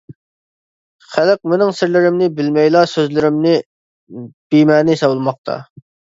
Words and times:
خەلق 1.15 1.37
مېنىڭ 1.53 1.73
سىرلىرىمنى 1.79 2.31
بىلمەيلا 2.39 2.83
سۆزلىرىمنى 2.95 3.53
بىمەنە 4.57 4.99
ھېسابلىماقتا. 4.99 5.61